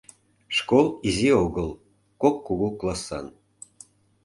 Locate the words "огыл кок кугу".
1.43-2.69